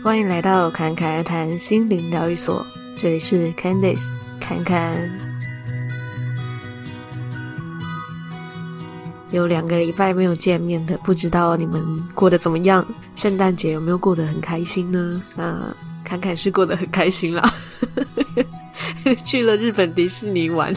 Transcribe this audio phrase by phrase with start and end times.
[0.00, 2.64] 欢迎来到侃侃谈心灵疗愈所，
[2.96, 5.10] 这里是 Candice 侃侃。
[9.32, 11.84] 有两个礼拜没有见面的，不知道你们
[12.14, 12.86] 过得怎么样？
[13.16, 15.20] 圣诞节有没有过得很开心呢？
[15.34, 15.74] 那
[16.04, 17.52] 侃侃是过得很开心啦，
[19.26, 20.72] 去了日本迪士尼玩，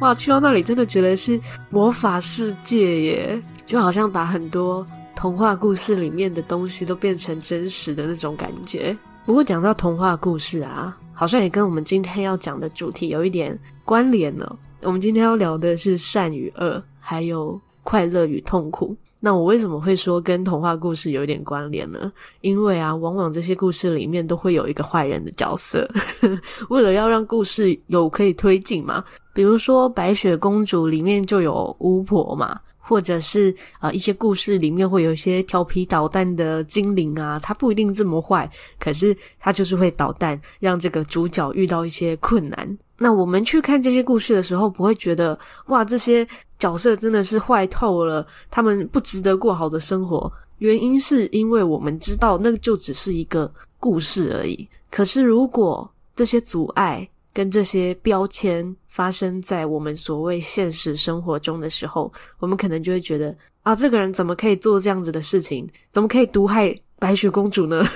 [0.00, 4.84] 哇，去到那里真的觉得是魔法世界耶，就好像把很多。
[5.18, 8.96] 童话故事里面的东西都变成真实的那种感觉。
[9.26, 14.56] 不过讲到童话故事啊，好像也跟我们今天要讲的主题有一点关联呢。
[14.82, 18.96] 我们今天要聊的是善与恶，还有快乐与痛苦。
[19.20, 22.12] 那我为什么会说跟童话故事有一点关联呢？
[22.42, 25.90] 因为啊，往往这些故事里面都会有一个坏人的角色，
[26.70, 29.04] 为了要让故事有可以推进嘛。
[29.34, 32.60] 比如说白雪公主里面就有巫婆嘛。
[32.88, 42.78] 或者是呃一些故事里面会有一些调皮捣蛋的精灵啊，他不一定这么坏，可是他就是会捣蛋，让这个主角遇到一些困难。
[42.96, 46.26] 那我们去看这些故事的时候，不会觉得哇，这些
[46.58, 50.32] 角色真的是坏透了，他们不值得过好的生活。
[50.58, 54.66] 原因是因为我们知道那就只是一个故事而已。
[54.90, 57.08] 可是如果这些阻碍，
[57.38, 65.64] 跟这些标签发生在我们所谓现实生活中的时候，我们可能就会觉得啊，这个人怎么可以做这样子的事情？
[65.92, 67.88] 怎么可以毒害白雪公主呢？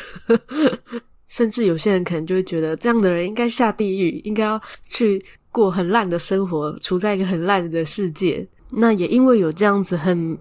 [1.26, 5.20] 甚至有些人可能就会觉得，这样的人应该下地狱，应该要去
[5.50, 8.48] 过很烂的生活，处在一个很烂的世界。
[8.70, 10.38] 那也因为有这样子很。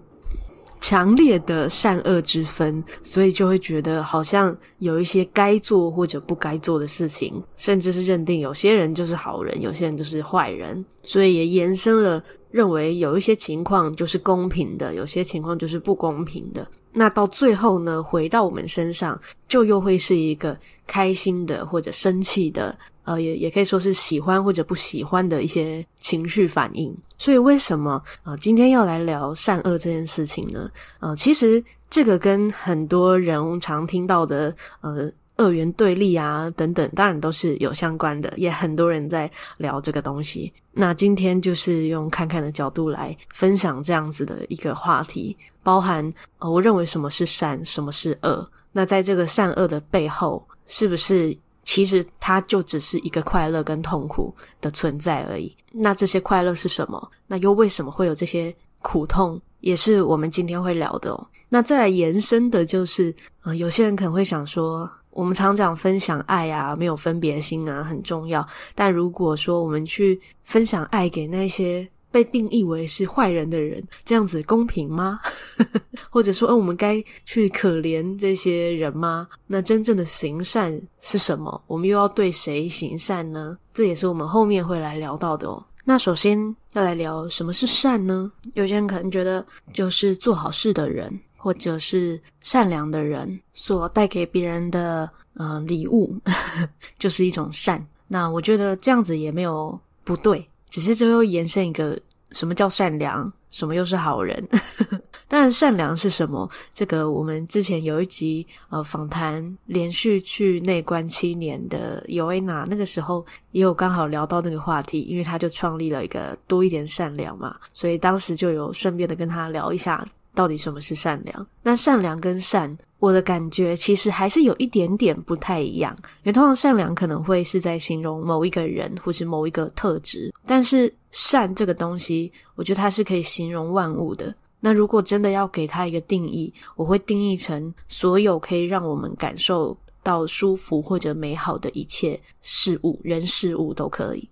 [0.82, 16.66] 强烈的善恶之分，所以就会觉得好像有一些该做或者不该做的事情，甚至是认定有些人就是好人，有些人就是坏人，所以也延伸了认为有一些情况就是公平的，有些情况就是不公平的。
[16.92, 22.76] 那到最后呢，回到我们身上，就又会是一个开心的或者生气的。
[23.04, 26.96] 呃，也也可以说是喜欢或者不喜欢的一些情绪反应。
[27.18, 30.70] 所以为什么呃今天要来聊善恶这件事情呢？
[31.00, 40.52] 呃，其实这个跟很多人常听到的呃二元对立啊等等，当然都是有相关的，也很多人在聊这个东西。
[40.72, 46.08] 那今天就是用看看的角度来分享这样子的一个话题，包含
[46.38, 48.48] 呃我认为什么是善，什么是恶。
[48.72, 51.36] 那在这个善恶的背后，是不是？
[51.62, 55.54] 其实它就只是一个快乐跟痛苦的存在而已。
[55.70, 57.10] 那这些快乐是什么？
[57.26, 59.40] 那又为什么会有这些苦痛？
[59.60, 61.26] 也是我们今天会聊的哦。
[61.48, 68.46] 那再来延伸的就是，呃，有些人可能会想说，我们常讲分享爱啊，没有分别心啊，很重要。
[68.74, 75.18] 但如果说我们去分享爱给那些被定义为是坏人的人，这样子公平吗？
[76.10, 79.26] 或者说，呃，我们该去可怜这些人吗？
[79.46, 81.60] 那真正的行善是什么？
[81.66, 83.56] 我们又要对谁行善呢？
[83.72, 85.64] 这也是我们后面会来聊到的哦。
[85.84, 86.38] 那首先
[86.74, 88.30] 要来聊什么是善呢？
[88.54, 96.14] 有些人可能觉得，就是做好事的人，或者是善良的人所带给别人的呃礼物，
[97.00, 97.84] 就是一种善。
[98.06, 100.46] 那我觉得这样子也没有不对。
[100.72, 102.00] 只是最后延伸一个，
[102.30, 103.30] 什么叫善良？
[103.50, 104.42] 什么又是好人？
[105.28, 106.48] 当然，善良是什么？
[106.72, 120.06] 这个我们之前有一集呃访谈，连续去内观七年的尤维娜，那个时候也有刚好聊到那个话题，因为他就创立了一个多一点善良嘛，所以当时就有顺便的跟他聊一下。
[120.34, 121.46] 到底什么是善良？
[121.62, 125.96] 那善良跟善，我的感觉其实还是有一点点不太一样。
[126.22, 134.34] 因为通常善良可能会是在形容某一个人或是某一个特质，但是善这个东西，我觉得它是可以形容万物的。
[134.58, 144.28] 那如果真的要给它一个定义，我会定义成所有可以让我们感受到舒服或者美好的一切事物，人事物都可以。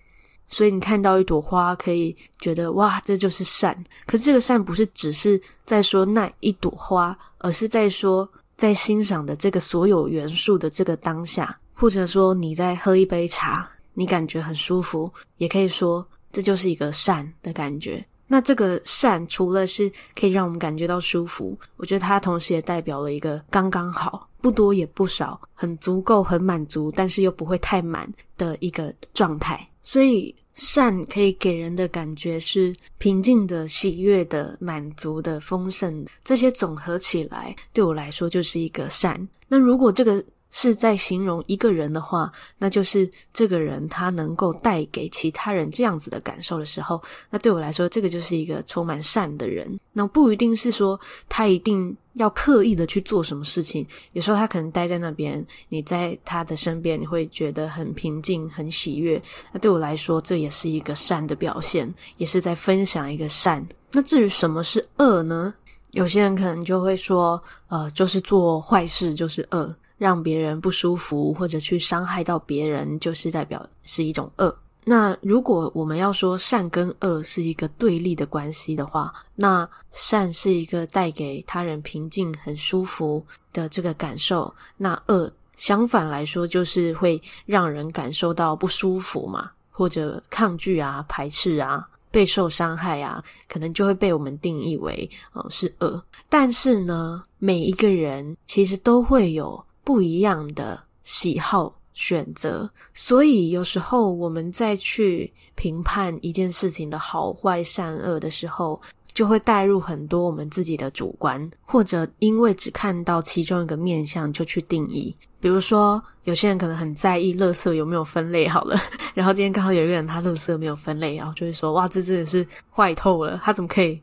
[0.50, 3.72] 所以你看到一朵花，可以觉得哇，这就是善。
[4.04, 18.04] 可是这个善不是只是在说那一朵花，而是在说在欣赏的这个所有元素的这个当下，或者说你在喝一杯茶，你感觉很舒服，也可以说这就是一个善的感觉。
[18.26, 29.66] 那这个善除了是可以让我们感觉到舒服，我觉得它同时也代表了一个刚刚好，不多也不少，很足够、很满足，但是又不会太满的一个状态。
[29.90, 39.28] 所以善可以给人的感觉是平静的、喜悦的、满足的、丰盛的，这些总合起来，对我来说就是一个善。
[39.48, 47.00] 那如果这个是在形容一个人的话，那就是这个人他能够带给其他人这样子的感受的时候，
[47.30, 49.78] 那对我来说，这个就是一个充满善的人。
[49.92, 50.98] 那不一定是说
[51.28, 59.20] 他一定要刻意的去做什么事情，有时候他可能待在那边，你在他的身边，你会觉得很平静、很喜悦。
[59.52, 63.66] 那对我来说，这也是一个善的表现，也是在分享一个善。
[63.92, 65.54] 那至于什么是恶呢？
[65.92, 69.74] 有些人可能就会说，呃，就是做坏事就是恶。
[70.00, 74.56] 让别人不舒服，或者去伤害到别人，就是代表是一种恶。
[74.82, 96.02] 那如果我们要说善跟恶是一个对立的关系的话，那善是一个带给他人平静、很舒服的这个感受，那恶相反来说就是会让人感受到不舒服嘛，或者抗拒啊、排斥啊、备受伤害啊，可能就会被我们定义为呃是恶。
[96.30, 99.62] 但是呢，每一个人其实都会有。
[99.82, 108.80] 不一样的喜好选择，所以有时候我们再去评判一件事情的好坏善恶的时候，
[109.12, 115.14] 就会带入很多我们自己的主观，或者因为只看到其中一个面向就去定义。
[115.40, 118.78] 比如说，有些人可能很在意垃圾有没有分类好了，
[119.14, 123.98] 然后今天刚好有一个人他垃圾没有分类，然后就会说：“哇，这真的是坏透了，他怎么可以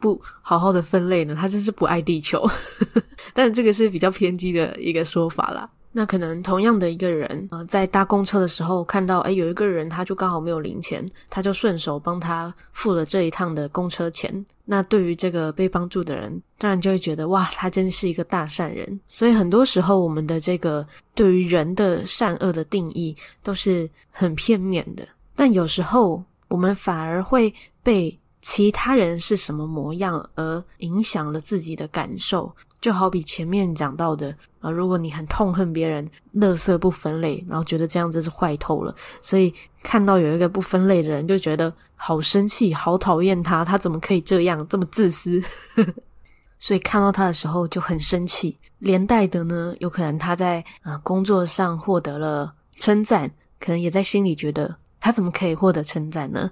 [0.00, 1.36] 不，好好的分类呢？
[1.38, 2.42] 他真是不爱地球。
[3.34, 5.68] ”但这个是比较偏激的一个说法啦。
[5.90, 14.44] 那可能同样的一个人，呃，在搭公车的时候看到，诶，有一个人他就刚好没有零钱，他就顺手帮他付了这一趟的公车钱。
[14.64, 19.00] 那对于这个被帮助的人，当然就会觉得哇，他真是一个大善人。
[19.08, 25.08] 所以很多时候，我们的这个对于人的善恶的定义都是很片面的。
[25.34, 27.52] 但有时候，我们反而会
[27.82, 32.54] 被其他人是什么模样而影响了自己的感受。
[32.80, 45.42] 就好比前面讲到的，啊，如果你很痛恨别人垃圾不分类，然后觉得这样子是坏透了，所以看到有一个不分类的人，就觉得好生气，好讨厌他，他怎么可以这样这么自私？
[46.60, 53.30] 所以看到他的时候就很生气，连带的呢，有可能他在呃工作上获得了称赞，
[53.60, 56.50] 可能也在心里觉得他怎么可以获得称赞呢？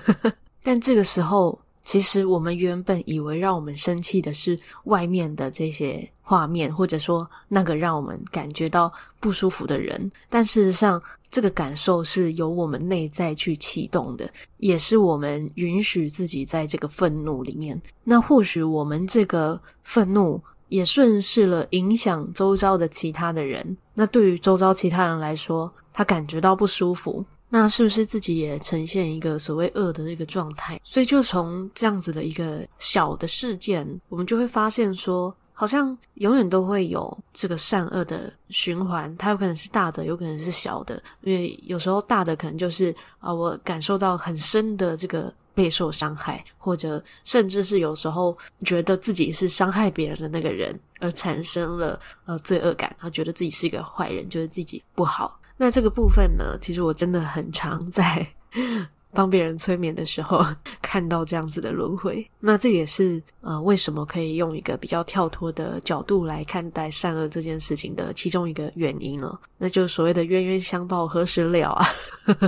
[0.62, 1.63] 但这个时候。
[1.84, 11.00] 其实我们原本以为让我们生气的是外面的这些画面，或者说那个让我们感觉到不舒服的人，但事实上，
[11.30, 17.80] 这个感受是由我们内在去启动的，也是我们允许自己在这个愤怒里面。
[18.02, 23.76] 那或许我们这个愤怒也顺势了影响周遭的其他的人。
[23.92, 27.24] 那对于周遭其他人来说，他感觉到不舒服。
[27.56, 30.80] 那是不是自己也呈现一个所谓恶的那个状态？
[30.82, 41.00] 所以就从这样子的一个小的事件，我们就会发现说，好像永远都会有这个善恶的循环，它有可能是大的，有可能是小的。
[41.20, 55.38] 因为有时候大的可能就是啊，我感受到很深的这个备受伤害，或者甚至是有时候觉得自己是伤害别人的那个人，而产生了呃罪恶感，他觉得自己是一个坏人，觉得自己不好。
[55.56, 58.26] 那这个部分呢，其实我真的很常在
[59.14, 60.44] 帮别人催眠的时候
[60.82, 62.28] 看到这样子的轮回。
[62.40, 69.38] 那这也是呃为什么可以用一个比较跳脱的角度来看待善恶这件事情的其中一个原因呢？
[69.56, 71.86] 那就所谓的冤冤相报何时了啊。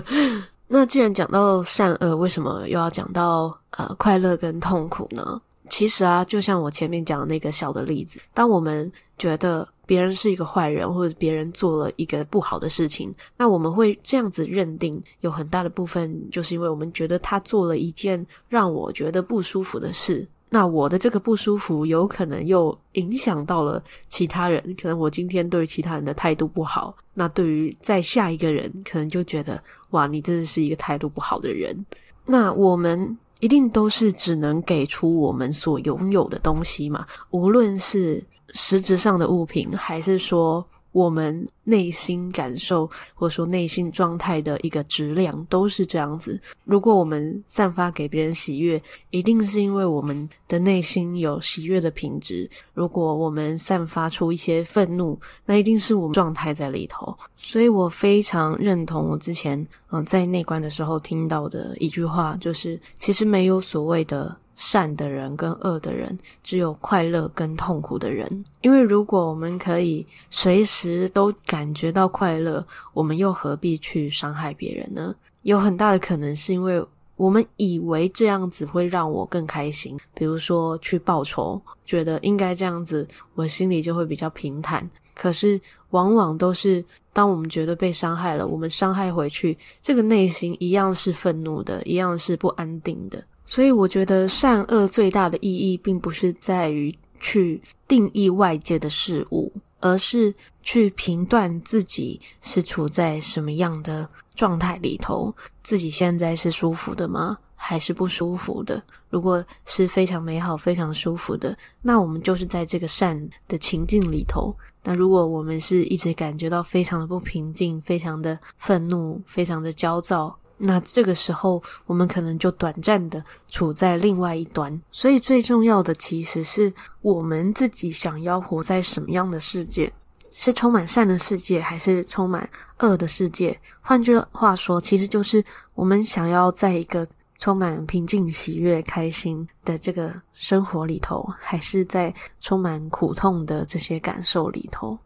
[0.66, 5.40] 那既然讲到善恶，为什么又要讲到呃快乐跟痛苦呢？
[5.68, 20.26] 其实啊，就像我前面讲的那个小的例子，当我们觉得别人是一个坏人，或者别人做了一个不好的事情，那我们会这样子认定，有很大的部分就是因为我们觉得他做了一件让我觉得不舒服的事。
[20.48, 24.62] 那我的这个不舒服，有可能又影响到了其他人。
[24.80, 31.86] 可能我今天对其他人的态度不好，那对于在下一个人，可能就觉得哇，你真的是一个态度不好的人。
[32.24, 33.16] 那我们。
[33.40, 46.40] 一定都是只能给出我们所拥有的东西嘛，无论是实质上的物品，还是说我们内心感受，或者说内心状态的一个质量，都是这样子。
[46.64, 57.14] 如果我们散发给别人喜悦，一定是因为我们的内心有喜悦的品质；如果我们散发出一些愤怒，那一定是我们状态在里头。
[57.36, 64.34] 所以我非常认同我之前嗯、在内观的时候听到的一句话，就是其实没有所谓的。
[64.56, 68.44] 善的人跟恶的人，只有快乐跟痛苦的人。
[68.62, 75.14] 因为如果我们可以随时都感觉到快乐，我们又何必去伤害别人呢？
[75.42, 76.84] 有很大的可能是因为
[77.16, 84.88] 我们以为这样子会让我更开心，比如说去报仇，觉得应该这样子，我心里就会比较平坦。
[85.14, 85.58] 可是
[85.90, 93.24] 往往都是当我们觉得被伤害了，我们伤害回去，这个内心一样是愤怒的，一样是不安定的。
[93.46, 107.38] 所以我觉得善恶最大的意义，并不是在于去定义外界的事物，而是去评断自己是处在什么样的状态里头，自己现在是舒服的吗？
[107.58, 108.82] 还是不舒服的？
[109.08, 114.54] 如果是非常美好、非常舒服的，那我们就是在这个善的情境里头。
[114.84, 124.80] 那如果我们是一直感觉到非常的不平静、非常的愤怒、非常的焦躁，那这个时候我们可能就短暂的处在另外一端。
[124.90, 126.72] 所以最重要的其实是
[127.02, 129.92] 我们自己想要活在什么样的世界。
[130.38, 132.46] 是充满善的世界，还是充满
[132.80, 133.58] 恶的世界？
[133.80, 135.42] 换句话说，其实就是
[135.74, 137.08] 我们想要在一个
[137.38, 144.98] 充满平静、喜悦、开心的这个生活里头，还是在充满苦痛的这些感受里头？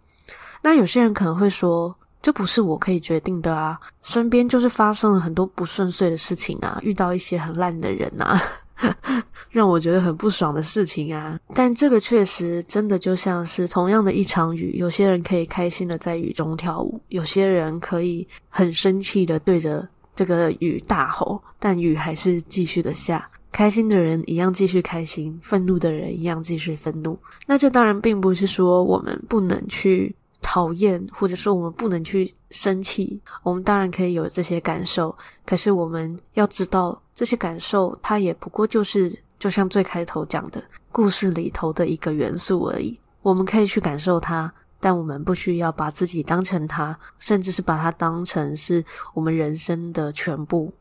[0.63, 8.41] 那有些人可能会说，这不是我可以决定的啊，身边就是发生了很多不顺遂的事情啊，遇到一些很烂的人啊。
[9.51, 23.29] 让我觉得很不爽的事情啊，但这个确实真的就像是同样的一场雨，有些人可以开心的在雨中跳舞，有些人可以很生气的对着这个雨大吼，但雨还是继续的下。
[23.53, 27.19] 开心的人一样继续开心，愤怒的人一样继续愤怒。
[27.47, 37.01] 那这当然并不是说我们不能去讨厌，或者说我们不能去生气，我们当然可以有这些感受，可是我们要知道。
[37.13, 42.99] 这些感受，它也不过就是，就像最开头讲的故事里头的一个元素而已。
[43.21, 48.83] 我们可以去感受它，但我们不需要把自己当成它，甚至是把它当成是
[49.13, 50.73] 我们人生的全部。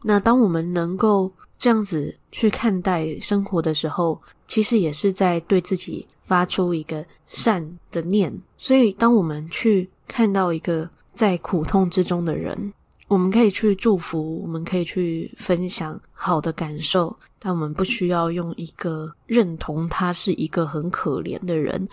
[0.00, 8.32] 那当我们能够这样子去看待生活的时候，其实也是在对自己发出一个善的念。
[8.56, 12.72] 所以，当我们去看到一个在苦痛之中的人，
[13.08, 21.86] 我们可以去祝福，我们可以去分享好的感受，但我们不需要用一个认同他是一个很可怜的人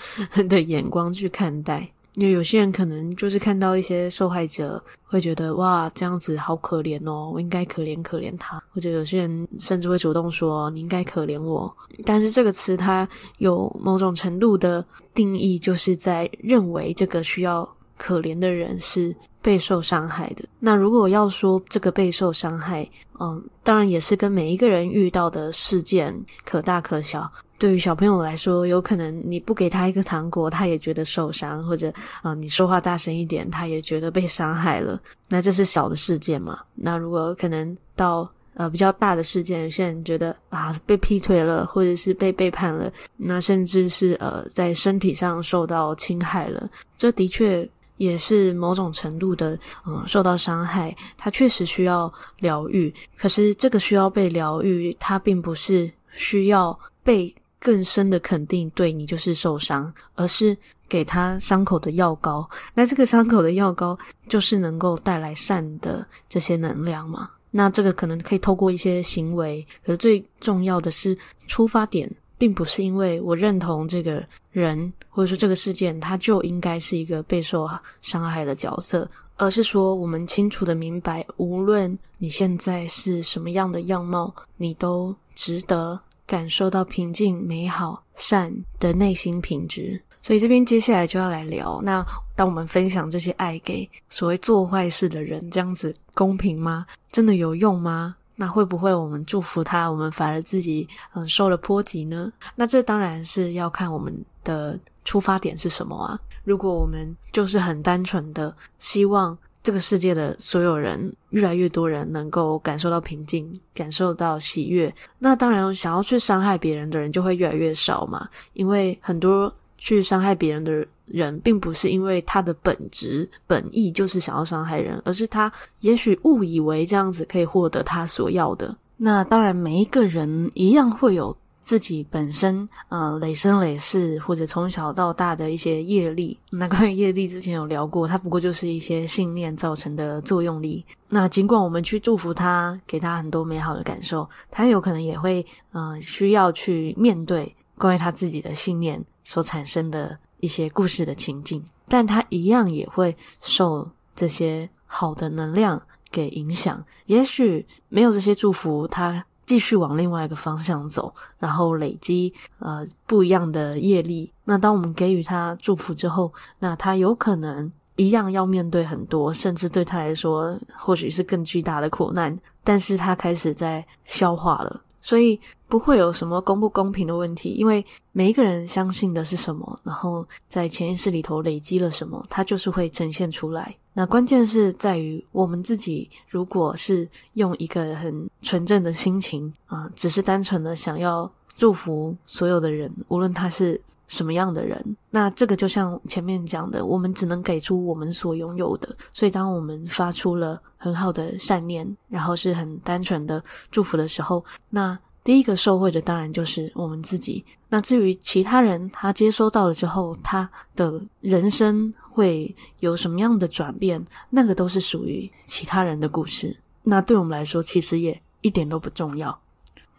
[0.48, 1.92] 的眼光去看待。
[2.16, 8.62] 因为有些人可能就是看到一些受害者，会觉得哇，这样子好可怜哦，我应该可怜可怜他。
[8.74, 11.74] 或者有些人甚至会主动说，你应该可怜我。
[12.04, 20.44] 但是这个词它有某种程度的定义，就是在认为这个需要可怜的人是备受伤害的。
[20.60, 22.90] 那如果要说这个备受伤害，
[23.20, 27.32] 嗯，当然也是跟每一个人遇到的事件可大可小。
[27.60, 35.00] 对于小朋友来说，有可能你不给他一个糖果，他也觉得受伤；或者，嗯，你说话大声一点，他也觉得被伤害了。
[35.28, 36.60] 那这是小的事件嘛？
[36.74, 47.70] 那如果可能到呃比较大的事件，有些人觉得啊被劈腿了，或者是被背叛了，那甚至是呃在身体上受到侵害了，这的确。
[48.00, 52.94] 也是某种程度的，嗯，受到伤害，他确实需要疗愈。
[53.18, 62.50] 可是这个需要被疗愈，它并不是需要被更深的肯定，对你就是受伤，而是给他伤口的药膏。
[62.74, 63.98] 那这个伤口的药膏
[64.28, 67.30] 就是能够带来善的这些能量嘛？
[67.52, 72.10] 那这个可能可以透过一些行为，可是最重要的是出发点。
[72.40, 77.70] 并不是因为我认同这个人，或者说这个事件，他就应该是一个备受
[78.02, 90.00] 伤害的角色，而是说我们清楚的明白，无论你现在是什么样的样貌，你都值得感受到平静、美好、善的内心品质。
[90.22, 92.06] 所以这边接下来就要来聊，那
[92.36, 96.86] 当我们分享这些爱给所谓做坏事的人，这样子公平吗？
[97.12, 98.16] 真的有用吗？
[98.36, 102.32] 那会不会我们祝福他，我们反而自己嗯受了波及呢？
[102.56, 106.20] 那这当然是要看我们的出发点是什么啊。
[106.44, 109.38] 如果我们就是很单纯的希望
[109.70, 118.28] 这个世界的所有人，越来越多人能够感受到平静，感受到喜悦，那当然想要去伤害别人的人就会越来越少嘛。
[118.54, 120.72] 因为很多去伤害别人的
[121.06, 121.40] 人。
[121.44, 128.76] 并不是因为他的本质本意就是想要伤害人，而是他也许误以为这样子可以获得他所要的。
[128.98, 131.36] 那当然，每一个人一样会有
[131.70, 136.36] 自己本身呃累生累世或者从小到大的一些业力。
[136.50, 140.84] 那关于业力之前有聊过，它不过就是一些信念造成的作用力。
[141.10, 150.18] 那尽管我们去祝福他，给他很多美好的感受，他有可能也会呃需要去面对关于他自己的信念所产生的。
[150.42, 156.82] 一些故事的情境，但他一样也会受这些好的能量给影响。
[157.08, 164.32] 也许没有这些祝福，他继续往另外一个方向走，然后累积呃不一样的业力。
[164.44, 174.82] 那当我们给予他祝福之后，那他有可能一样要面对很多，甚至对他来说或许是更巨大的苦难，但是他开始在消化了。
[175.02, 183.76] 所以不会有什么公不公平的问题，因为每一个人相信的是什么，然后在潜意识里头累积了什么，它就是会呈现出来。
[184.00, 198.96] 那关键是在于我们自己，如果是用一个很纯正的心情啊、只是单纯的想要祝福所有的人，无论他是什么样的人，那这个就像前面讲的，我们只能给出我们所拥有的。
[199.12, 207.44] 所以当我们发出了很好的善念，然后是很单纯的祝福的时候，那第一个受惠的当然就是我们自己。
[207.70, 216.58] 那至于其他人，他接收到了之后，他的人生会有什么样的转变，那个都是属于其他人的故事。
[216.84, 219.40] 那对我们来说，其实也一点都不重要。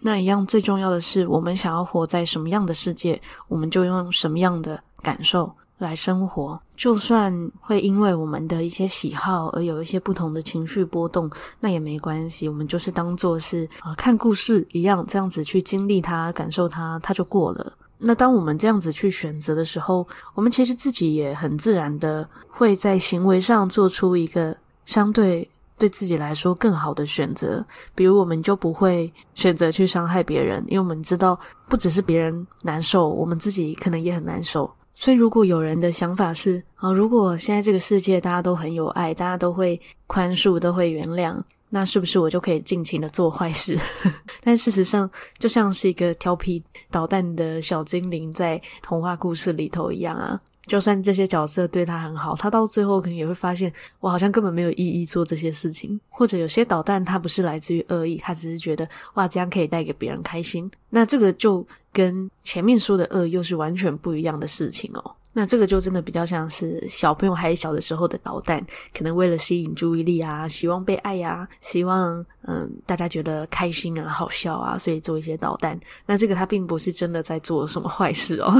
[0.00, 12.46] 那一样最重要的是，我们想要活在什么样的世界，我们就用什么样的感受来生活，就算会因为我们的一些喜好而有一些不同的情绪波动，那也没关系。
[12.46, 17.72] 我们就是当做是呃看故事一样，这样子去经历它、感受它，它就过了。
[17.96, 27.64] 那当我们这样子去选择的时候，我们其实自己也很自然的会在行为上做出一个相对对自己来说更好的选择。
[27.94, 34.70] 比如，我们就不会选择去伤害别人，因为我们知道不只是别人难受，我们自己可能也很难受。
[35.00, 43.78] 所以，如果有人的想法是啊，如果现在这个世界大家都很有爱，大家都会宽恕，都会原谅，那是不是我就可以尽情的做坏事？
[44.44, 50.38] 但事实上，就像是一个调皮捣蛋的小精灵在童话故事里头一样啊。
[50.66, 55.98] 就算这些角色对他很好，他到最后可能也会发现，我好像根本没有意义做这些事情。
[56.08, 60.70] 或者有些捣蛋，他不是来自于恶意，他只是觉得哇，这样可以带给别人开心。
[60.88, 65.16] 那这个就跟前面说的恶又是完全不一样的事情哦。
[65.32, 75.78] 那这个就真的比较像是小朋友还小的时候的捣蛋，可能为了吸引注意力啊，希望被爱呀，希望嗯大家觉得开心啊、好笑啊，所以做一些捣蛋。
[76.04, 78.52] 那这个他并不是真的在做什么坏事哦。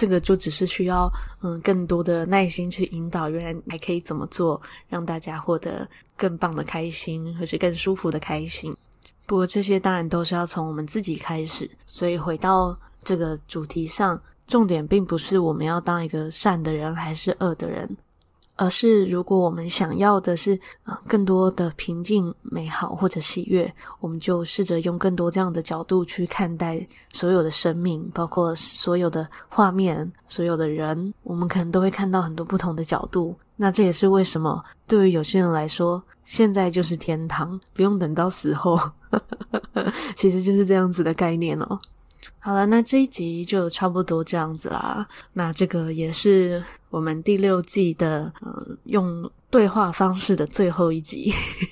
[0.00, 4.58] 这个就只是需要嗯更多的耐心去引导，原来还可以怎么做，
[4.88, 5.86] 让大家获得
[6.16, 8.74] 更棒的开心，或是更舒服的开心。
[9.26, 11.70] 不过这些当然都是要从我们自己开始。
[11.86, 17.86] 所以回到这个主题上，重点并不是我们要当一个善的人还是恶的人。
[18.60, 33.34] 而是，如果我们想要的是啊、更多的平静、美好或者喜悦，我们就试着用更多这样的角度去看待所有的生命，包括所有的画面、所有的人，我们可能都会看到很多不同的角度。
[33.56, 38.78] 那这也是为什么对于有些人来说，现在就是天堂，不用等到死后，
[40.14, 41.80] 其实就是这样子的概念哦。
[42.42, 45.06] 好了，那这一集就差不多这样子啦。
[45.34, 51.30] 那这个也是我们第六季的呃用对话方式的最后一集。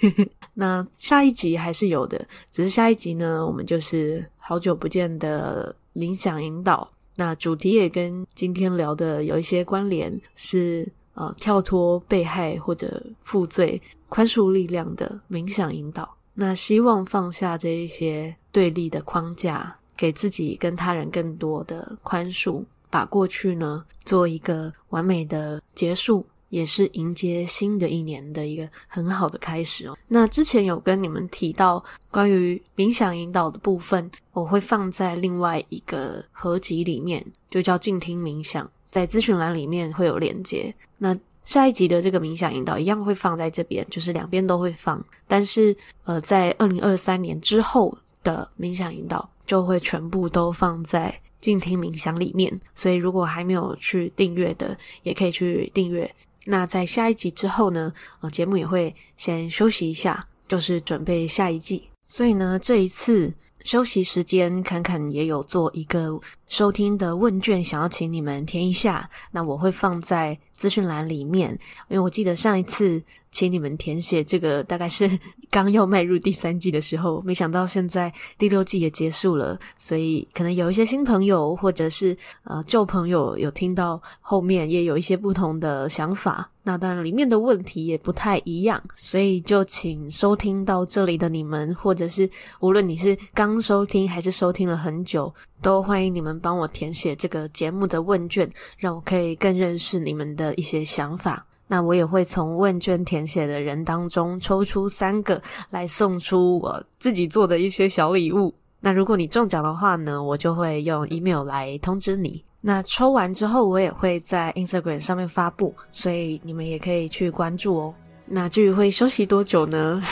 [0.53, 6.87] 那下一集还是有的，只是下一集呢，我们就是好久不见的冥想引导。
[7.17, 16.15] 那主题也跟今天聊的有一些关联，是呃跳脱被害或者负罪、宽恕力量的冥想引导。
[16.35, 19.75] 那希望放下这一些对立的框架。
[19.99, 29.99] 给自己跟他人更多的宽恕，把过去呢做一个完美的结束，也是迎接新的一年的一个很好的开始哦。
[30.07, 40.73] 那之前有跟你们提到关于冥想引导的部分，我会放在另外一个合集里面，就叫静听冥想，在咨询栏里面会有连接。
[40.97, 47.97] 那下一集的这个冥想引导一样会放在这边，就是两边都会放，但是呃，在二零二三年之后
[48.29, 49.27] 的冥想引导。
[49.49, 56.15] 就会全部都放在静听冥想里面，所以如果还没有去订阅的，也可以去订阅。
[56.45, 61.89] 那在下一集之后呢，呃，节目也会先休息一下，就是准备下一季。
[62.07, 63.33] 所以呢，这一次
[63.65, 69.09] 休息时间，侃侃也有做一个收听的问卷，想要请你们填一下。
[69.31, 73.03] 那我会放在资讯栏里面，因为我记得上一次。
[73.31, 75.07] 请你们填写这个，大概是
[75.51, 92.29] 刚要迈入第三季的时候，没想到现在第六季也结束了，所以可能有一些新朋友或者是呃旧朋友有听到后面也有一些不同的想法，那当然里面的问题也不太一样，所以就请收听到这里的你们，或者是
[92.61, 101.45] 无论你是刚收听还是收听了很久，都欢迎你们帮我填写这个节目的问卷，让我可以更认识你们的一些想法。
[101.67, 108.55] 那我也会从问卷填写的人当中抽出三个来送出我自己做的一些小礼物。
[108.81, 112.43] 那如果你中奖的话呢，我就会用 email 来通知你。
[112.61, 117.95] 那抽完之后，我也会在 Instagram 上面发布，所以你们也可以去关注哦。
[118.31, 120.03] 那至于会休息多久呢？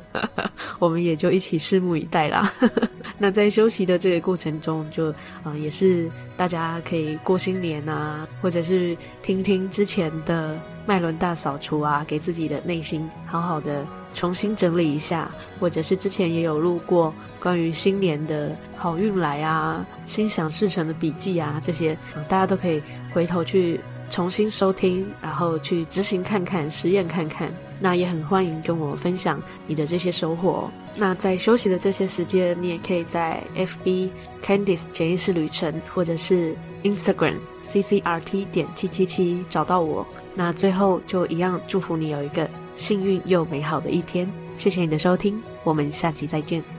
[0.78, 2.52] 我们也就一起拭目以待啦。
[3.18, 21.96] 那在休息的这个过程中就，就、呃、啊，也是大家可以过新年啊，或者是听听之前的麦伦大扫除啊，给自己的内心好好的重新整理一下，或者是之前也有录过关于新年的好运来啊、心想事成的笔记啊，这些、
[22.28, 22.82] 大家都可以
[23.14, 23.80] 回头去。
[24.08, 27.52] 重新收听，然后去执行看看，实验看看。
[27.78, 30.70] 那也很欢迎跟我分享你的这些收获。
[30.94, 34.10] 那在休息的这些时间，你也可以在 FB
[34.42, 40.06] Candice 潜意识旅程，或者是 Instagram CCRT 点七七七找到我。
[40.34, 44.26] 那最后就一样祝福你有一个幸运又美好的一天。
[44.56, 46.75] 谢谢你的收听，我们下期再见。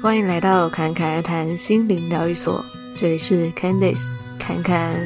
[0.00, 4.08] 欢迎来到坎坎谈心灵疗愈所，这里是 Candice
[4.38, 4.96] 侃侃。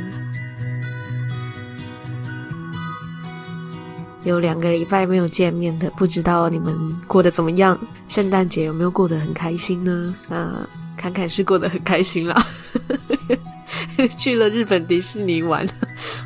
[4.22, 6.76] 有两个礼拜没有见面的，不知道你们
[7.06, 7.78] 过得怎么样？
[8.06, 10.14] 圣诞节有没有过得很开心呢？
[10.28, 10.54] 那
[10.94, 12.46] 侃侃是过得很开心啦，
[14.18, 15.66] 去了日本迪士尼玩，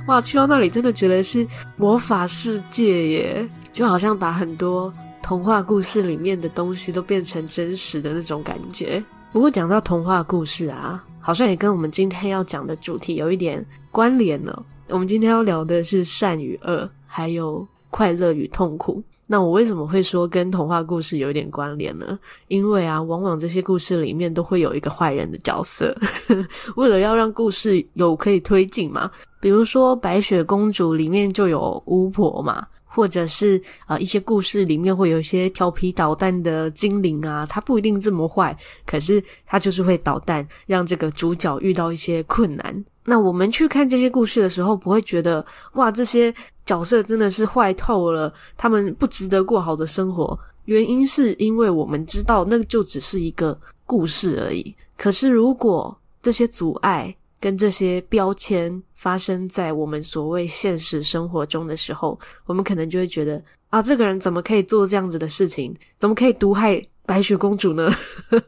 [0.09, 4.92] 哇，去到那里真的觉得是魔法世界耶，就好像把很多。
[5.27, 9.03] 童话故事里面的东西都变成真实的那种感觉。
[9.33, 14.57] 不过讲到童话故事啊，好像也跟我们今天要讲的主题有一点关联呢。
[14.89, 19.03] 我们今天要聊的是善与恶，还有快乐与痛苦。
[19.27, 22.17] 那我为什么会说跟童话故事有一点关联呢？
[22.47, 25.93] 因为啊，往往这些故事里面都会有一个坏人的角色，
[26.77, 29.11] 为了要让故事有可以推进嘛。
[29.41, 32.65] 比如说白雪公主里面就有巫婆嘛。
[32.96, 38.56] 或者是呃一些故事里面会有一些调皮捣蛋的精灵啊，他不一定这么坏，
[38.87, 42.85] 可是他就是会捣蛋，让这个主角遇到一些困难。
[43.04, 50.38] 那我们去看这些故事的时候，不会觉得哇，这些角色真的是坏透了，他们不值得过好的生活。
[50.64, 54.74] 原因是因为我们知道那就只是一个故事而已。
[54.96, 65.75] 可是如果这些阻碍，跟这些标签发生在我们所谓现实生活中的时候，我们可能就会觉得啊，这个人怎么可以做这样子的事情？
[65.99, 67.90] 怎么可以毒害白雪公主呢？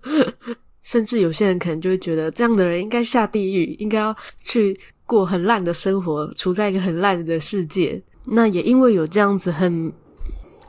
[0.82, 8.02] 甚至有些人可能就会觉得，这样的人应该下地狱，应该要去过很烂的生活，处在一个很烂的世界。
[8.24, 9.92] 那也因为有这样子很。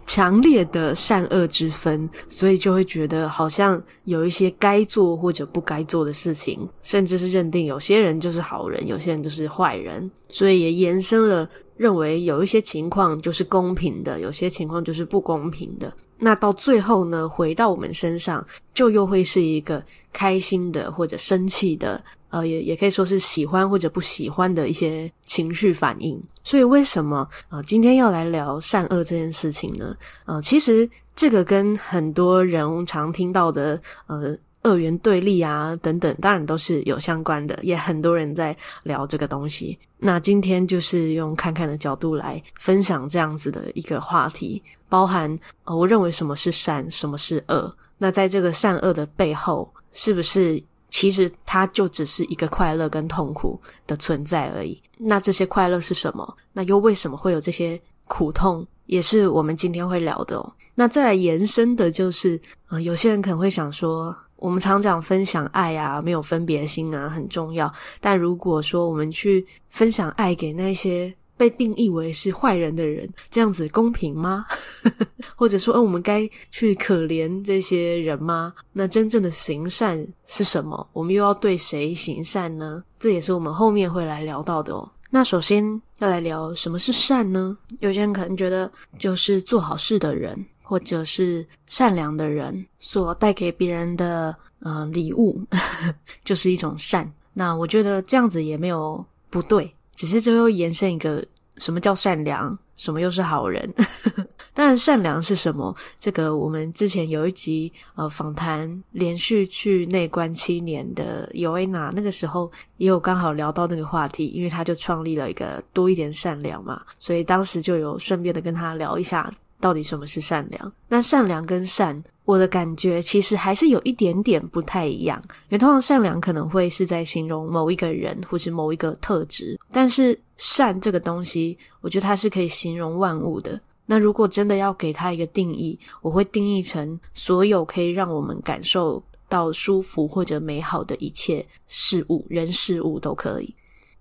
[0.09, 15.93] 强烈的善恶之分，所以就会觉得好像有一些该做或者不该做的事情，甚至是认定有些人就是好人，有些人就是坏人，所以也延伸了认为有一些情况就是公平的，有些情况就是不公平的。
[16.17, 18.43] 那到最后呢，回到我们身上，
[18.73, 22.03] 就又会是一个开心的或者生气的。
[22.29, 26.21] 呃，也也可以说是喜欢或者不喜欢的一些情绪反应。
[26.43, 29.95] 所以为什么呃今天要来聊善恶这件事情呢？
[30.25, 39.77] 呃，其实这个跟很多人常听到的呃二元对立啊等等，当然都是有相关的，也很多人在聊这个东西。
[39.97, 47.75] 那今天就是用看看的角度来分享这样子的一个话题，包含呃我认为什么是善，什么是恶。
[47.97, 50.61] 那在这个善恶的背后，是不是？
[50.99, 53.57] 其实它就只是一个快乐跟痛苦
[53.87, 54.77] 的存在而已。
[54.97, 56.35] 那这些快乐是什么？
[56.51, 58.67] 那又为什么会有这些苦痛？
[58.85, 60.53] 也是我们今天会聊的哦。
[60.75, 67.73] 那再来延伸的就是，呃，有些人可能会想说，我们常讲分享爱啊，没有分别心啊，很重要。
[68.01, 74.45] 但如果说我们去分享爱给那些被定义为是坏人的人，这样子公平吗？
[75.37, 78.53] 或者说，嗯，我们该去可怜这些人吗？
[78.73, 80.85] 那真正的行善是什么？
[80.91, 82.83] 我们又要对谁行善呢？
[82.99, 84.91] 这也是我们后面会来聊到的哦。
[85.09, 85.63] 那首先
[85.99, 87.57] 要来聊什么是善呢？
[87.79, 95.41] 有些人可能觉得，就是做好事的人，或者是善良的人所带给别人的呃礼物，
[96.25, 97.09] 就是一种善。
[97.33, 99.73] 那我觉得这样子也没有不对。
[99.99, 101.21] 只是最后延伸一个，
[101.57, 102.57] 什么叫善良？
[102.77, 103.69] 什么又是好人？
[104.55, 105.75] 当然，善良是什么？
[105.99, 119.29] 这个我们之前有一集呃访谈，连续去内观七年的尤维娜，那个时候也有刚好聊到那个话题，因为他就创立了一个多一点善良嘛，所以当时就有顺便的跟他聊一下。
[119.59, 120.71] 到底什么是善良。
[120.87, 125.21] 那善良跟善，我的感觉其实还是有一点点不太一样。
[125.27, 133.59] 因为通常善良可能会是在形容某一个人或是某一个特质，但是善这个东西，我觉得它是可以形容万物的。
[133.85, 143.53] 那如果真的要给它一个定义，我会定义成所有可以让我们感受到舒服或者美好的一切事物，人事物都可以。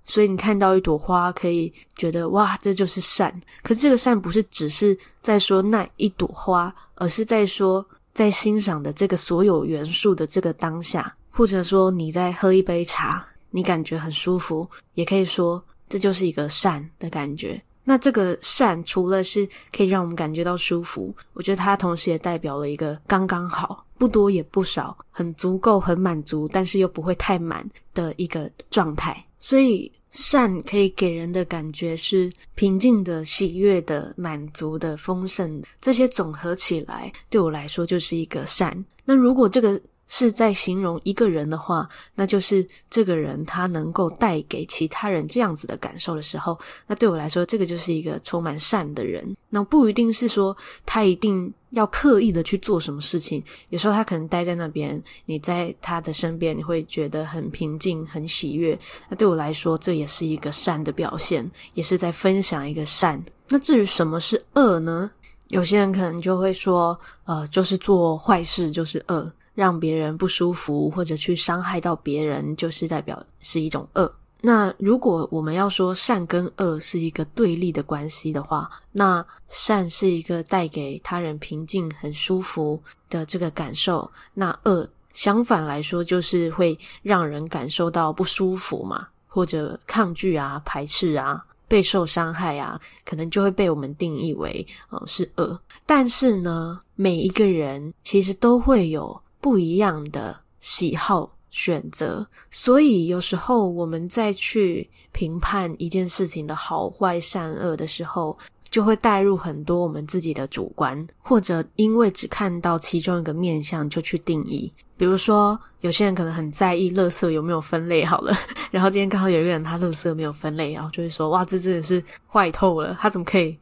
[0.08, 3.30] 所以你看到一朵花，可以觉得哇，这就是善。
[3.62, 17.62] 可是这个善不是只是在说那一朵花，而是在说在欣赏的这个所有元素的这个当下，或者说你在喝一杯茶，你感觉很舒服，也可以说这就是一个善的感觉。
[17.84, 29.22] 那这个善除了是可以让我们感觉到舒服，我觉得它同时也代表了一个刚刚好，不多也不少，很足够、很满足，但是又不会太满的一个状态。
[29.40, 38.84] 所以善可以给人的感觉是平静的、喜悦的、满足的、丰盛的，这些总合起来，对我来说就是一个善。
[39.04, 49.36] 那如果这个是在形容一个人的话，那就是这个人他能够带给其他人这样子的感受的时候，那对我来说，这个就是一个充满善的人。
[49.50, 58.78] 那不一定是说他一定要刻意的去做什么事情，有时候他可能待在那边，你在他的身边，你会觉得很平静、很喜悦。
[59.08, 63.22] 那对我来说，这也是一个善的表现，也是在分享一个善。
[63.48, 65.10] 那至于什么是恶呢？
[65.48, 69.32] 有些人可能就会说，呃，就是做坏事就是恶。
[69.54, 74.14] 让别人不舒服，或者去伤害到别人，就是代表是一种恶。
[74.40, 95.60] 那如果我们要说善跟恶是一个对立的关系的话，那善是一个带给他人平静、很舒服的这个感受，那恶相反来说就是会让人感受到不舒服嘛，或者抗拒啊、排斥啊、备受伤害啊，可能就会被我们定义为呃是恶。
[95.84, 99.20] 但是呢，每一个人其实都会有。
[99.40, 108.38] 不一样的喜好选择，所以有时候我们再去评判一件事情的好坏善恶的时候，
[108.70, 114.72] 就会带入很多我们自己的主观，或者因为只看到其中一个面向就去定义。
[114.96, 118.32] 比如说，有些人可能很在意垃圾有没有分类好了，
[118.70, 122.00] 然后今天刚好有一个人他垃圾没有分类，然后就会说：“哇，这真的是
[122.32, 123.58] 坏透了，他怎么可以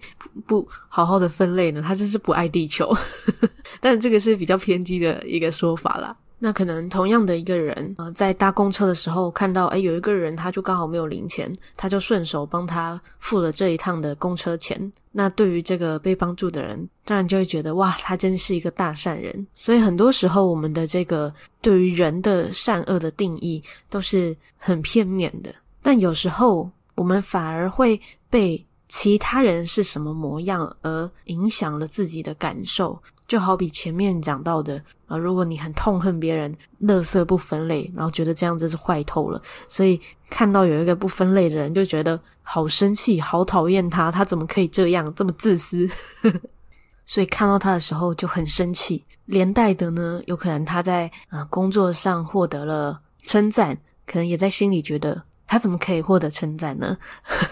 [0.46, 1.82] 不，好好的分类呢？
[1.82, 2.94] 他真是不爱地球。
[3.80, 6.14] ”但这个是比较偏激的一个说法啦。
[6.38, 14.92] 那可能同样的一个人，呃，在搭公车的时候看到，诶，有一个人他就刚好没有零钱，他就顺手帮他付了这一趟的公车钱。
[15.12, 19.46] 那对于这个被帮助的人，当然就会觉得，哇，他真是一个大善人。
[19.54, 25.54] 所以很多时候，我们的这个对于人的善恶的定义都是很片面的。
[25.80, 33.00] 但有时候，我们反而会被其他人是什么模样而影响了自己的感受。
[33.28, 45.88] 就好比前面讲到的啊，如果你很痛恨别人垃圾不分类，然后觉得这样子是坏透了，所以看到有一个不分类的人，就觉得好生气、好讨厌他，他怎么可以这样这么自私？
[47.04, 56.96] 所以看到他的时候就很生气，连带的呢，有可能他在啊工作上获得了称赞，可能也在心里觉得他怎么可以获得称赞呢？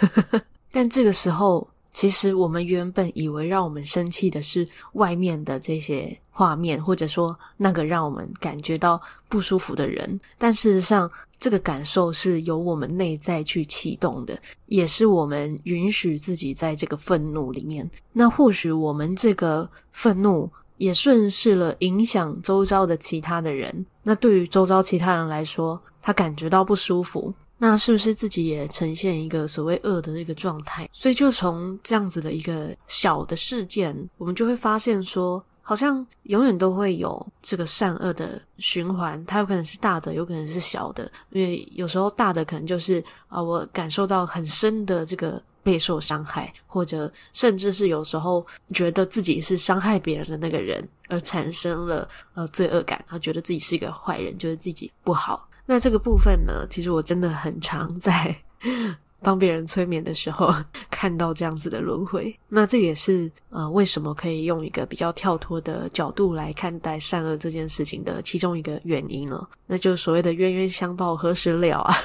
[0.71, 1.69] 但这个时候。
[1.95, 17.89] 其实我们原本以为让我们生气的是外面的这些画面，或者说那个让我们感觉到不舒服的人，但事实上，这个感受是由我们内在去启动的，也是我们允许自己在这个愤怒里面。
[18.13, 23.87] 那或许我们这个愤怒也顺势了影响周遭的其他的人。
[24.03, 27.33] 那对于周遭其他人来说，他感觉到不舒服。
[27.67, 30.87] 那是不是自己也呈现一个所谓恶的那个状态？
[30.93, 41.11] 所以就从这样子的一个小的事件，我们就会发现说，好像永远都会有这个善恶的循环，它有可能是大的，有可能是小的。
[41.31, 55.49] 因为有时候大的可能就是啊，我感受到很深的这个备受伤害，或者甚至是有时候觉得自己是伤害别人的那个人，而产生了呃罪恶感，他觉得自己是一个坏人，觉得自己不好。
[55.67, 58.37] 那这个部分呢，其实我真的很常在
[59.23, 60.55] 帮别人催眠的时候
[60.91, 62.39] 看到这样子的轮回。
[62.49, 69.47] 那这也是呃为什么可以用一个比较跳脱的角度来看待善恶这件事情的其中一个原因呢？
[69.67, 71.97] 那就是所谓的冤冤相报何时了啊。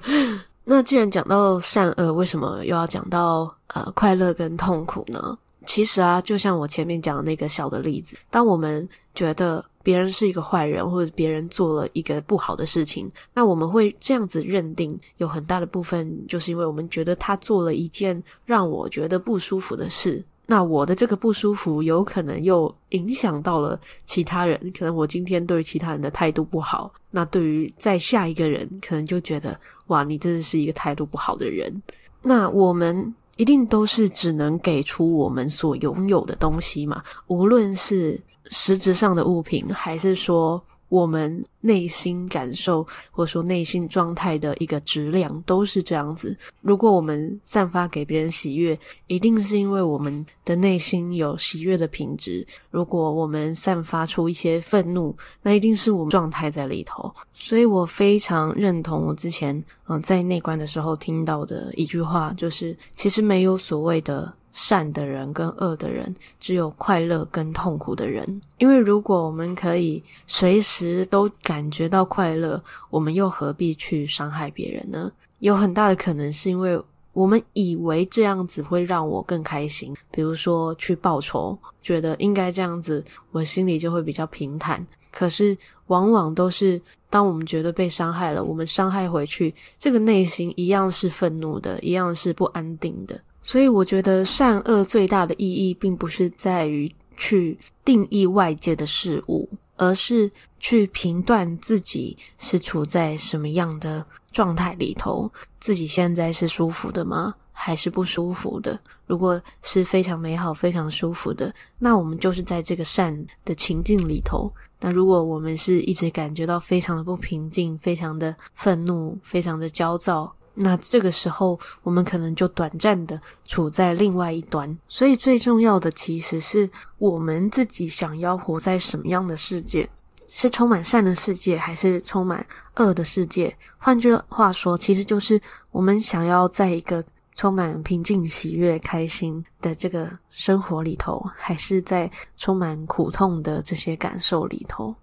[0.64, 5.36] 那既然讲到善恶，为什么又要讲到呃快乐跟痛苦呢？
[5.66, 9.62] 其实啊，就像我前面讲的那个小的例子，当我们觉得。
[9.84, 24.58] 别人是一个坏人，或者别人做了一个不好的事情，那我们会这样子认定，有很大的部分就是因为我们觉得他做了一件让我觉得不舒服的事，那我的这个不舒服，有可能又影响到了其他人。
[24.76, 31.82] 可能我今天对其他人的态度不好，那对于在下一个人，可能就觉得哇，你真的是一个态度不好的人。
[32.22, 38.18] 那我们一定都是只能给出我们所拥有的东西嘛，无论是
[38.50, 40.62] 实质上的物品，还是说。
[40.90, 46.36] 我们内心感受，或者说内心状态的一个质量，都是这样子。
[46.60, 48.78] 如果我们散发给别人喜悦，
[49.08, 57.12] 一定是因为我们的内心有喜悦的品质；如果我们散发出一些愤怒，那一定是我们状态在里头。
[57.32, 64.32] 所以我非常认同我之前嗯在内观的时候听到的一句话，就是其实没有所谓的。
[64.54, 68.40] 善的人跟恶的人，只有快乐跟痛苦的人。
[68.58, 75.12] 因为如果我们可以随时都感觉到快乐，我们又何必去伤害别人呢？
[75.40, 76.80] 有很大的可能是因为
[77.12, 84.84] 我们以为这样子会让我更开心，比如说去报仇，觉得应该这样子，我心里就会比较平坦。
[85.10, 85.56] 可是
[85.88, 93.20] 往往都是当我们觉得被伤害了，我们伤害回去，这个内心一样是愤怒的，一样是不安定的。
[93.44, 105.30] 所以我觉得善恶最大的意义，并不是在于去定义外界的事物，而是去评断自己是处在什么样的状态里头，
[105.60, 107.34] 自己现在是舒服的吗？
[107.56, 108.76] 还是不舒服的？
[109.06, 114.52] 如果是非常美好、非常舒服的，那我们就是在这个善的情境里头。
[114.80, 124.78] 那如果我们是一直感觉到非常的不平静、非常的愤怒、非常的焦躁，那这个时候，我们可能就短暂的处在另外一端。
[124.88, 129.88] 所以最重要的，其实是我们自己想要活在什么样的世界，
[130.30, 133.56] 是充满善的世界，还是充满恶的世界？
[133.78, 135.40] 换句话说，其实就是
[135.72, 144.94] 我们想要在一个充满平静、喜悦、开心的这个生活里头，还是在充满苦痛的这些感受里头？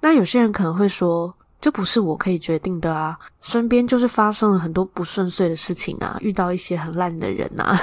[0.00, 3.18] 那有些人可能会说，这不是我可以决定的啊！
[3.42, 7.78] 身边就是发生了很多不顺遂的事情啊，遇到一些很烂的人啊，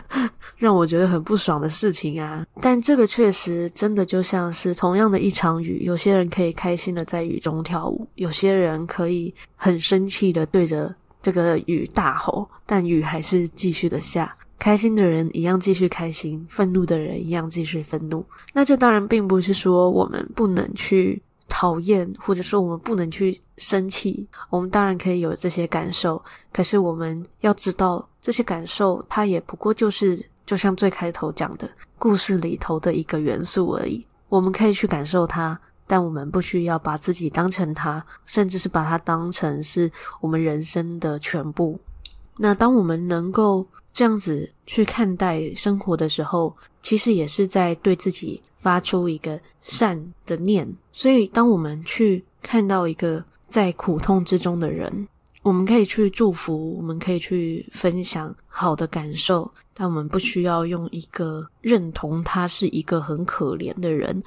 [0.56, 2.46] 让我觉得很不爽的事情啊。
[2.60, 14.34] 但这个确实真的就像是同样的一场雨，有些人可以开心的在雨中跳舞，有些人可以很生气的对着这个雨大吼，但雨还是继续的下。
[14.58, 18.24] 开心的人一样继续开心，愤怒的人一样继续愤怒。
[18.52, 21.22] 那这当然并不是说我们不能去。
[21.48, 26.22] 讨厌，或者说我们不能去生气，我们当然可以有这些感受。
[26.52, 34.06] 可是我们要知道，这些感受它也不过就是，就像最开头讲的故事里头的一个元素而已。
[34.28, 41.80] 我们可以去感受它，但我们不需要把自己当成它，甚至是把它当成是我们人生的全部。
[42.36, 48.42] 那当我们能够这样子去看待生活的时候，其实也是在对自己。
[48.58, 55.08] 发出一个善的念，所以当我们去看到一个在苦痛之中的人，
[55.42, 64.22] 我们可以去祝福，我们可以去分享好的感受，但我们不需要用一个认同他是一个很可怜的人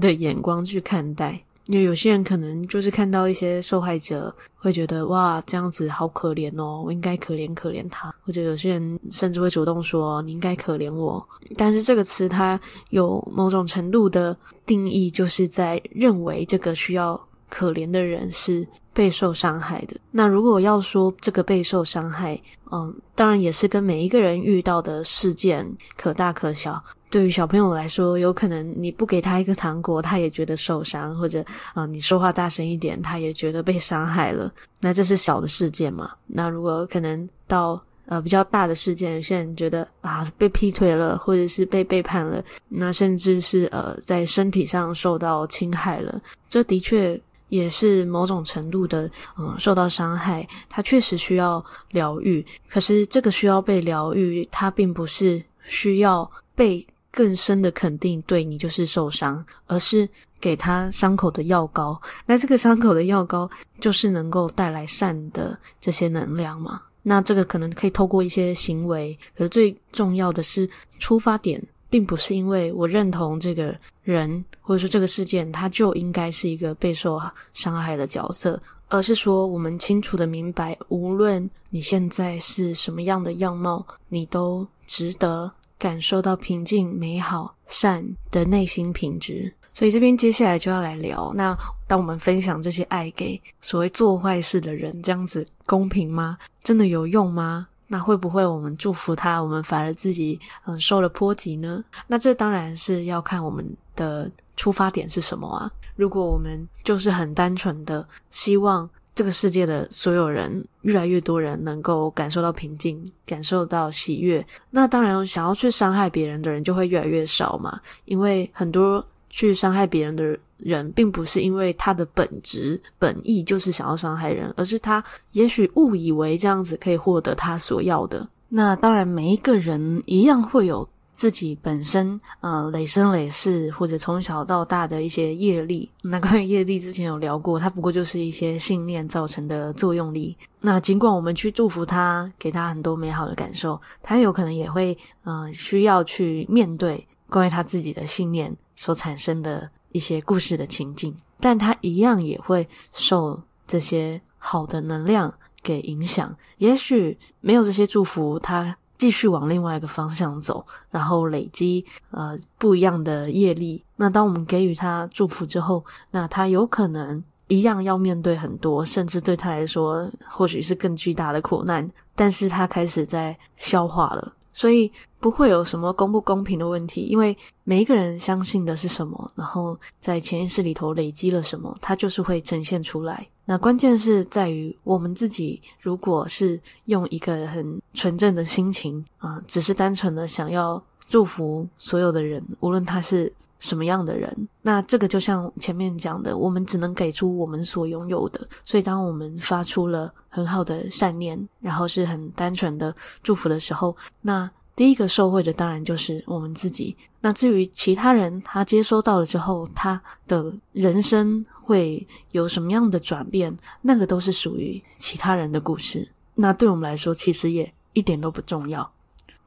[0.00, 1.44] 的眼光去看待。
[1.66, 8.12] 因为有些人可能就是看到一些受害者，会觉得哇，这样子好可怜哦，我应该可怜可怜他。
[8.22, 11.24] 或者有些人甚至会主动说，你应该可怜我。
[11.56, 19.96] 但是这个词它有某种程度的定义，就是在认为这个需要可怜的人是备受伤害的。
[20.10, 22.40] 那如果要说这个备受伤害，
[22.72, 26.82] 嗯，当然也是跟每一个人遇到的事件可大可小。
[27.12, 31.44] 对于小朋友来说，有可能你不给他一个糖果，他也觉得受伤；或者
[31.74, 34.50] 啊、你说话大声一点，他也觉得被伤害了。
[34.80, 36.12] 那这是小的事件嘛？
[36.26, 47.20] 那如果可能到呃比较大的事件，有些人觉得啊被劈腿了，或者是被背叛了，那甚至是呃在身体上受到侵害了，这的确
[47.50, 52.42] 也是某种程度的嗯、受到伤害，他确实需要疗愈。
[52.70, 56.82] 可是这个需要被疗愈，他并不是需要被。
[57.12, 60.08] 更深的肯定对你就是受伤，而是
[60.40, 62.00] 给他伤口的药膏。
[62.24, 63.48] 那这个伤口的药膏
[63.78, 66.80] 就是能够带来善的这些能量嘛？
[67.02, 77.20] 那这个可能可以透过一些行为，可是最重要的是出发点，并不是因为我认同这个人或者说这个事件，他就应该是一个备受
[77.52, 85.52] 伤害的角色，而是说我们清楚的明白，无论你现在是什么样的样貌，你都值得。
[85.82, 91.32] 感受到平静、美好、善的内心品质，所以这边接下来就要来聊。
[91.34, 91.58] 那
[91.88, 96.38] 当我们分享这些爱给所谓做坏事的人，这样子公平吗？
[96.62, 97.66] 真的有用吗？
[97.88, 101.82] 那会不会我们祝福他，我们反而自己嗯受了波及呢？
[102.06, 105.68] 那这当然是要看我们的出发点是什么啊。
[105.96, 108.88] 如果我们就是很单纯的希望
[109.22, 117.80] 这个世界的所有人，越来越多人能够感受到平静，感受到喜悦，那当然想要去伤害别人的人就会越来越少嘛。
[118.04, 125.00] 因为很多去伤害别人的人，并不是因为他的本质本意就是想要伤害人，而是他
[125.30, 128.28] 也许误以为这样子可以获得他所要的。
[128.48, 130.88] 那当然，每一个人一样会有。
[131.14, 140.36] 自己本身呃累生累世或者从小到大的一些业力，那关于业力之前有聊过，它不过就是一些信念造成的作用力。
[140.60, 155.32] 那尽管我们去祝福他，给他很多美好的感受，他有可能也会呃需要去面对关于他自己的信念所产生的一些故事的情境，但他一样也会受这些好的能量
[155.62, 156.34] 给影响。
[156.58, 158.76] 也许没有这些祝福，他。
[159.02, 163.84] 继续往另外一个方向走，然后累积呃不一样的业力。
[163.96, 171.90] 那当我们给予他祝福之后，那他有可能一样要面对很多，甚至对他来说或许是更巨大的苦难。
[172.14, 183.26] 但是他开始在消化了，所以不会有什么公不公平的问题，因为每一个人相信的是什么，然后在潜意识里头累积了什么，它就是会呈现出来。
[183.44, 193.32] 那关键是在于我们自己，如果是用一个很纯正的心情啊、只是单纯的想要祝福所有的人，无论他是
[193.62, 198.46] 什么样的人，那这个就像前面讲的，我们只能给出我们所拥有的。
[198.64, 206.96] 所以，当我们发出了很好的善念，然后是很单纯的祝福的时候，那第一个受惠的当然就是我们自己。
[207.20, 211.46] 那至于其他人，他接收到了之后，他的人生。
[211.64, 213.56] 会有什么样的转变？
[213.82, 216.06] 那个都是属于其他人的故事。
[216.34, 218.90] 那对我们来说，其实也一点都不重要。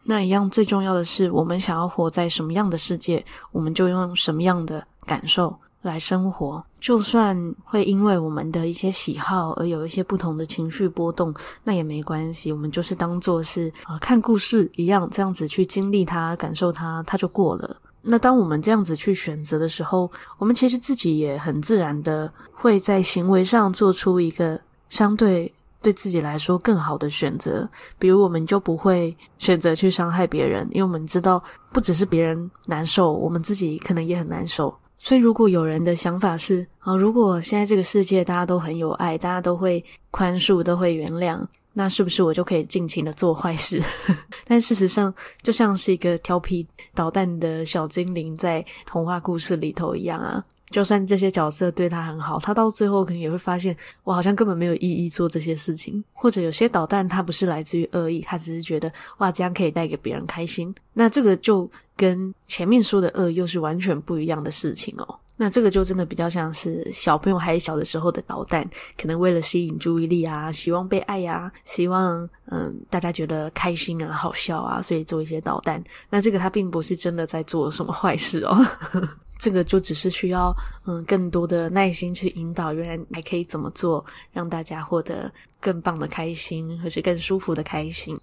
[0.07, 6.63] 那一样最重要的是，我们想要活在什么样的世界，我们就用什么样的感受来生活。
[6.79, 11.33] 就算会因为我们的一些喜好而有一些不同的情绪波动，
[11.63, 12.51] 那也没关系。
[12.51, 17.75] 我们就是当做是呃看故事一样，这样子去经历它、感受它，它就过了。
[18.03, 25.51] 那当我们这样子去选择的时候，我们其实自己也很自然的会在行为上做出一个相对
[25.85, 27.69] 对自己来说更好的选择。
[27.99, 34.75] 比如，我们就不会选择去伤害别人，因为我们知道不只是别人难受，我们自己可能也很难受。
[34.97, 41.39] 所以，如果有人的想法是啊，如果现在这个世界大家都很有爱，大家都会宽恕，都会原谅。
[41.77, 43.79] 那是不是我就可以尽情的做坏事？
[44.47, 45.13] 但事实上，
[45.43, 46.65] 就像是一个调皮
[46.95, 50.43] 捣蛋的小精灵在童话故事里头一样啊。
[50.69, 56.03] 就算这些角色对他很好，他到最后可能也会发现，我好像根本没有意义做这些事情。
[56.11, 60.73] 或者有些捣蛋，他不是来自于恶意，他只是觉得哇，这样可以带给别人开心。
[60.93, 65.19] 那这个就跟前面说的恶又是完全不一样的事情哦。
[65.37, 68.65] 那这个就真的比较像是小朋友还小的时候的捣蛋，
[68.97, 75.83] 可能为了吸引注意力啊，希望被爱呀、希望嗯大家觉得开心啊、好笑啊，所以做一些捣蛋。
[76.09, 78.57] 那这个他并不是真的在做什么坏事哦，
[79.37, 80.55] 这个就只是需要
[80.85, 85.29] 嗯更多的耐心去引导，原来还可以怎么做，让大家获得
[85.59, 88.17] 更棒的开心，或是更舒服的开心。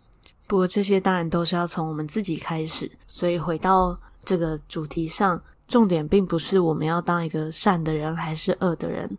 [0.47, 3.95] 不过这些当然都是要从我们自己开始，所以回到
[4.25, 5.39] 这个主题上。
[5.69, 9.11] 重点并不是我们要当一个善的人还是恶的人，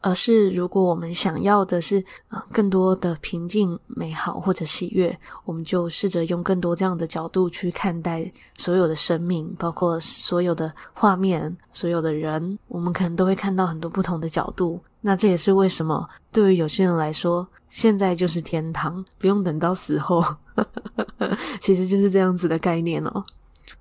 [0.00, 14.80] 而是如果我们想要的是啊更多的平静、美好或者喜悦，我们就试着用更多这样的角度去看待所有的生命，包括所有的画面、所有的人，我们可能都会看到很多不同的角度。
[15.00, 20.22] 那这也是为什么对于有些人来说，现在就是天堂，不用等到死后，
[21.60, 23.24] 其实就是这样子的概念哦。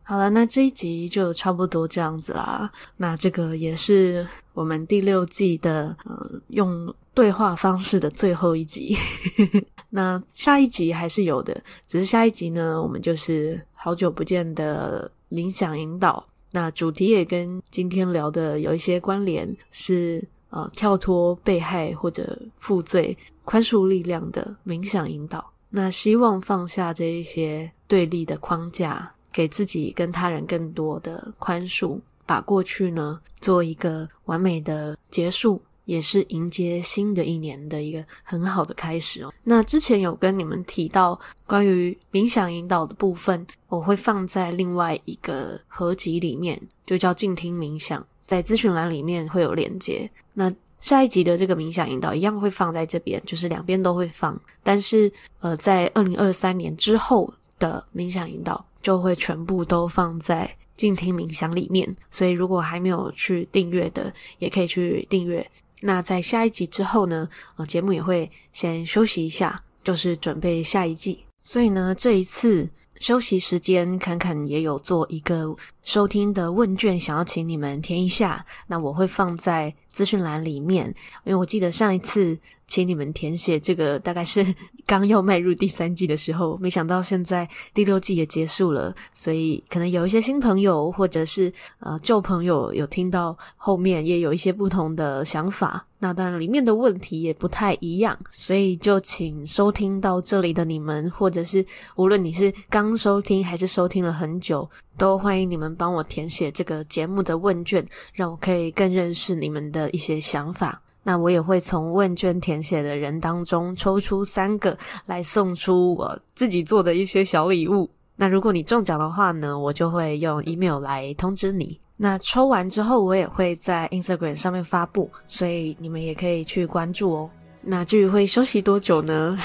[0.03, 2.71] 好了，那这一集就差不多这样子啦。
[2.97, 8.95] 那这个也是我们第六季的，呃，用对话方式的最后一集。
[9.89, 16.25] 那下一集还是有的，只是下一集呢，我们就是好久不见的冥想引导。
[16.51, 25.51] 那主题也跟今天聊的有一些关联，是呃跳脱被害或者负罪、宽恕力量的冥想引导。
[25.69, 29.11] 那希望放下这一些对立的框架。
[29.35, 39.33] 给自己跟他人更多的宽恕，把过去呢做一个完美的结束，也是迎接新的一年的一个很好的开始哦。
[39.43, 50.09] 那之前有跟你们提到关于冥想引导的部分，我会放在另外一个合集里面，就叫静听冥想，在咨询栏里面会有连接。
[50.33, 54.39] 那下一集的这个冥想引导一样会放在这边，就是两边都会放。
[54.63, 55.11] 但是，
[55.41, 61.95] 呃，在二零二三年之后的冥想引导就会全部都放在静听冥想里面。
[62.11, 65.43] 所以，如果还没有去订阅的，也可以去订阅。
[65.81, 71.25] 那在下一集之后呢，呃，节目也会先休息一下，就是准备下一季。
[71.41, 72.69] 所以呢，这一次。
[72.97, 78.45] 休息时间，侃侃也有做一个收听的问卷，想要请你们填一下。
[78.67, 80.87] 那我会放在资讯栏里面，
[81.25, 82.39] 因为我记得上一次。
[82.67, 84.45] 请你们填写这个，大概是
[84.85, 95.85] 刚要迈入第三季的时候，没想到现在第六季也结束了，所以可能有一些新朋友或者是呃旧朋友有听到后面也有一些不同的想法。
[95.97, 110.79] 那当然里面的问题也不太一样，所以就请收听到这里的你们，或者是无论你是刚收听还是收听了很久，都欢迎你们帮我填写这个节目的问卷，让我可以更认识你们的一些想法。
[111.07, 114.75] 那我也会从问卷填写的人当中抽出三个
[115.05, 117.87] 来送出我自己做的一些小礼物。
[118.15, 121.79] 那如果你中奖的话呢，我就会用 email 来通知你。
[121.95, 127.29] 那抽完之后，我也会在 Instagram 上面发布，所以你们也可以去关注哦。
[127.61, 129.37] 那至于会休息多久呢？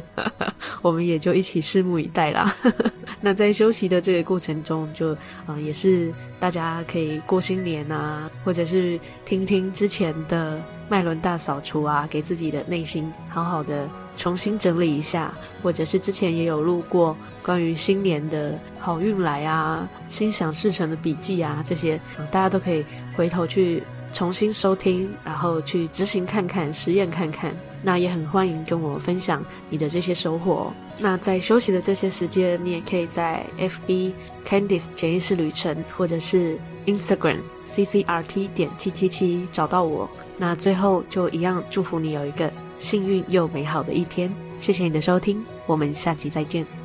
[0.82, 2.54] 我们也就一起拭目以待啦。
[3.20, 10.58] 那在休息的这个过程中就，就、呃、啊，也是大家可以过新年啊，或者是听听之前的
[10.90, 15.32] 脉轮大扫除啊，给自己的内心好好的重新整理一下，
[15.62, 21.98] 或者是之前也有录过关于新年的好运来啊、心想事成的笔记啊，这些、
[22.30, 22.84] 大家都可以
[23.16, 23.82] 回头去。
[24.12, 27.54] 重新收听，然后去执行看看，实验看看。
[27.80, 30.72] 那也很欢迎跟我分享你的这些收获。
[30.98, 34.12] 那在休息的这些时间，你也可以在 FB
[34.44, 40.10] Candice 潜意识旅程，或者是 Instagram CCRT 点七七七找到我。
[40.40, 44.32] 那最后就一样祝福你有一个幸运又美好的一天。
[44.58, 46.79] 谢谢你的收听，我们下期再见。